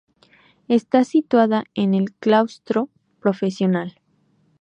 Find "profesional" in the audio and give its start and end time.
3.19-4.01